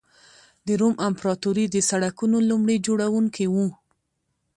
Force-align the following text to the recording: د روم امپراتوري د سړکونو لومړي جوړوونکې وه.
د 0.65 0.67
روم 0.81 0.95
امپراتوري 1.07 1.65
د 1.69 1.77
سړکونو 1.89 2.37
لومړي 2.49 2.77
جوړوونکې 2.87 3.45
وه. 3.53 3.67